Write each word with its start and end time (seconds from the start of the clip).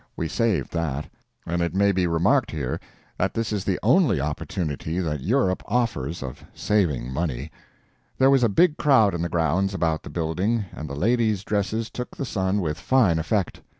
We 0.17 0.27
saved 0.27 0.73
that; 0.73 1.07
and 1.45 1.61
it 1.61 1.75
may 1.75 1.91
be 1.91 2.07
remarked 2.07 2.49
here 2.49 2.79
that 3.19 3.35
this 3.35 3.53
is 3.53 3.63
the 3.63 3.77
only 3.83 4.19
opportunity 4.19 4.97
that 4.97 5.21
Europe 5.21 5.61
offers 5.67 6.23
of 6.23 6.43
saving 6.55 7.13
money. 7.13 7.51
There 8.17 8.31
was 8.31 8.41
a 8.43 8.49
big 8.49 8.77
crowd 8.77 9.13
in 9.13 9.21
the 9.21 9.29
grounds 9.29 9.75
about 9.75 10.01
the 10.01 10.09
building, 10.09 10.65
and 10.73 10.89
the 10.89 10.95
ladies' 10.95 11.43
dresses 11.43 11.91
took 11.91 12.17
the 12.17 12.25
sun 12.25 12.61
with 12.61 12.79
fine 12.79 13.19
effect. 13.19 13.61